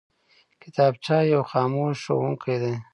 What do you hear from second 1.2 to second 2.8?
یو خاموش ښوونکی دی